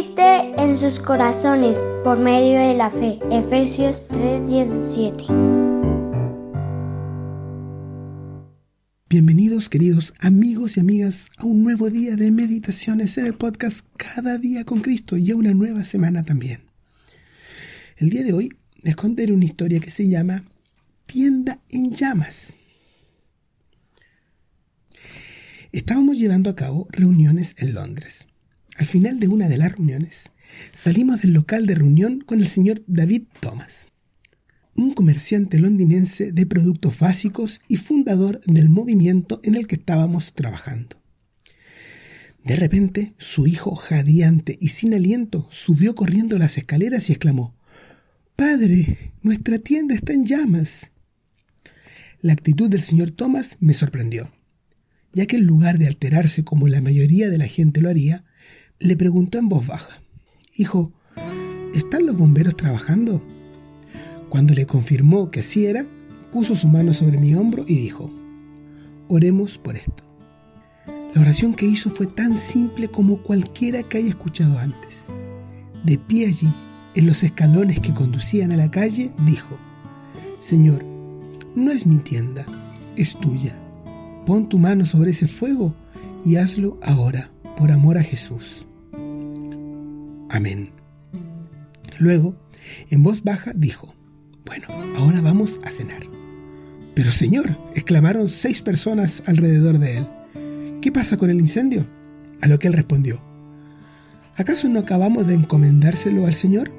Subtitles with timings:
[0.00, 3.18] En sus corazones por medio de la fe.
[3.32, 5.26] Efesios 3:17.
[9.08, 14.38] Bienvenidos queridos amigos y amigas a un nuevo día de meditaciones en el podcast Cada
[14.38, 16.60] día con Cristo y a una nueva semana también.
[17.96, 20.44] El día de hoy les contaré una historia que se llama
[21.06, 22.56] Tienda en llamas.
[25.72, 28.27] Estábamos llevando a cabo reuniones en Londres.
[28.78, 30.30] Al final de una de las reuniones,
[30.70, 33.88] salimos del local de reunión con el señor David Thomas,
[34.76, 41.02] un comerciante londinense de productos básicos y fundador del movimiento en el que estábamos trabajando.
[42.44, 47.56] De repente, su hijo, jadeante y sin aliento, subió corriendo las escaleras y exclamó,
[48.36, 50.92] Padre, nuestra tienda está en llamas.
[52.20, 54.30] La actitud del señor Thomas me sorprendió,
[55.12, 58.24] ya que en lugar de alterarse como la mayoría de la gente lo haría,
[58.80, 60.00] le preguntó en voz baja,
[60.56, 60.92] Hijo,
[61.74, 63.22] ¿están los bomberos trabajando?
[64.28, 65.86] Cuando le confirmó que así era,
[66.32, 68.10] puso su mano sobre mi hombro y dijo,
[69.08, 70.04] Oremos por esto.
[71.14, 75.06] La oración que hizo fue tan simple como cualquiera que haya escuchado antes.
[75.84, 76.52] De pie allí,
[76.94, 79.56] en los escalones que conducían a la calle, dijo,
[80.38, 80.84] Señor,
[81.54, 82.44] no es mi tienda,
[82.96, 83.56] es tuya.
[84.26, 85.74] Pon tu mano sobre ese fuego
[86.24, 88.67] y hazlo ahora, por amor a Jesús.
[90.30, 90.70] Amén.
[91.98, 92.36] Luego,
[92.90, 93.94] en voz baja, dijo,
[94.44, 94.66] Bueno,
[94.96, 96.02] ahora vamos a cenar.
[96.94, 100.06] Pero Señor, exclamaron seis personas alrededor de él,
[100.80, 101.86] ¿qué pasa con el incendio?
[102.40, 103.20] A lo que él respondió,
[104.36, 106.72] ¿acaso no acabamos de encomendárselo al Señor?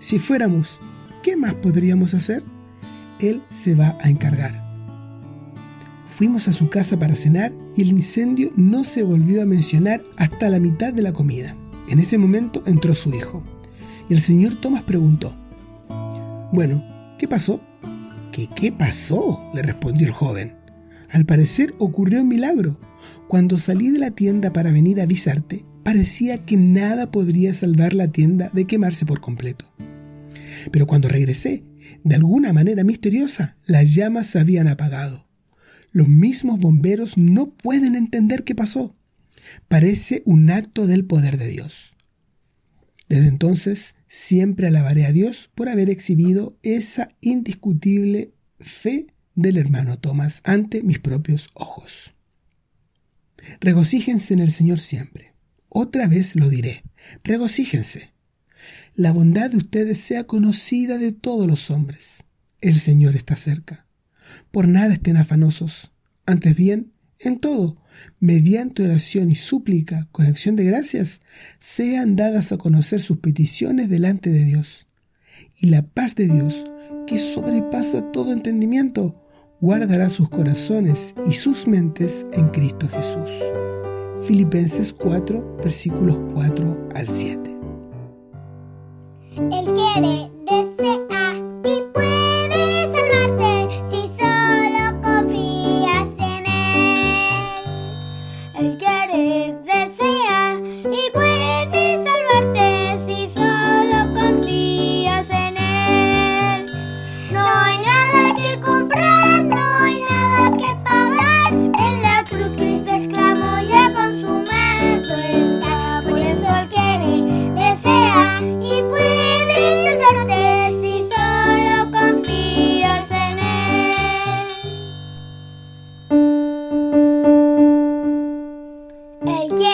[0.00, 0.80] Si fuéramos,
[1.22, 2.42] ¿qué más podríamos hacer?
[3.20, 4.66] Él se va a encargar.
[6.10, 10.50] Fuimos a su casa para cenar y el incendio no se volvió a mencionar hasta
[10.50, 11.54] la mitad de la comida.
[11.88, 13.42] En ese momento entró su hijo.
[14.08, 15.34] Y el señor Thomas preguntó,
[16.52, 16.84] Bueno,
[17.18, 17.60] ¿qué pasó?
[18.32, 19.50] ¿Qué qué pasó?
[19.54, 20.54] le respondió el joven.
[21.10, 22.78] Al parecer ocurrió un milagro.
[23.26, 28.08] Cuando salí de la tienda para venir a avisarte, parecía que nada podría salvar la
[28.08, 29.64] tienda de quemarse por completo.
[30.70, 31.64] Pero cuando regresé,
[32.04, 35.26] de alguna manera misteriosa, las llamas se habían apagado.
[35.90, 38.94] Los mismos bomberos no pueden entender qué pasó.
[39.68, 41.94] Parece un acto del poder de Dios.
[43.08, 50.40] Desde entonces siempre alabaré a Dios por haber exhibido esa indiscutible fe del hermano Tomás
[50.44, 52.12] ante mis propios ojos.
[53.60, 55.32] Regocíjense en el Señor siempre.
[55.68, 56.82] Otra vez lo diré.
[57.24, 58.12] Regocíjense.
[58.94, 62.24] La bondad de ustedes sea conocida de todos los hombres.
[62.60, 63.86] El Señor está cerca.
[64.50, 65.92] Por nada estén afanosos.
[66.26, 67.76] Antes bien, en todo,
[68.20, 71.20] mediante oración y súplica con acción de gracias,
[71.58, 74.86] sean dadas a conocer sus peticiones delante de Dios.
[75.60, 76.64] Y la paz de Dios,
[77.06, 79.20] que sobrepasa todo entendimiento,
[79.60, 83.30] guardará sus corazones y sus mentes en Cristo Jesús.
[84.22, 87.56] Filipenses 4, versículos 4 al 7.
[89.36, 90.27] Él quiere,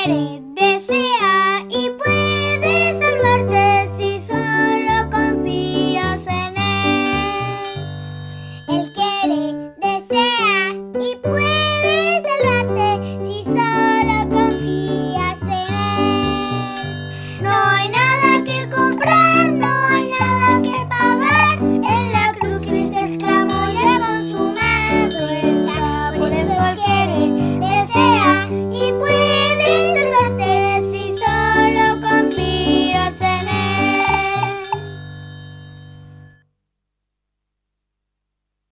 [0.05, 0.13] Él.
[0.13, 0.44] Él quiere,